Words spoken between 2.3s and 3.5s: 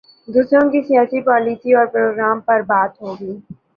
پر بات ہو گی۔